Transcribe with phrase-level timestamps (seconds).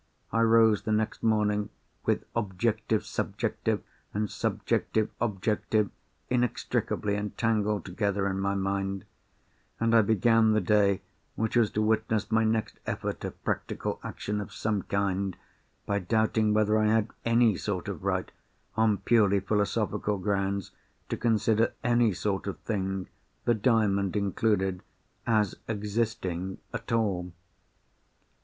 [0.31, 1.69] I rose the next morning,
[2.07, 3.83] with Objective Subjective
[4.15, 5.91] and Subjective Objective
[6.27, 9.05] inextricably entangled together in my mind;
[9.79, 11.03] and I began the day
[11.35, 15.37] which was to witness my next effort at practical action of some kind,
[15.85, 18.31] by doubting whether I had any sort of right
[18.75, 20.71] (on purely philosophical grounds)
[21.09, 23.07] to consider any sort of thing
[23.45, 24.81] (the Diamond included)
[25.27, 27.33] as existing at all.